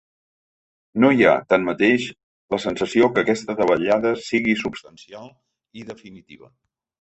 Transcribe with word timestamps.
No 1.03 1.09
hi 1.17 1.25
ha, 1.25 1.33
tanmateix, 1.51 2.07
la 2.53 2.59
sensació 2.63 3.11
que 3.17 3.25
aquesta 3.27 3.57
davallada 3.61 4.15
sigui 4.31 4.57
substancial 4.63 5.31
i 5.83 5.87
definitiva. 5.93 6.53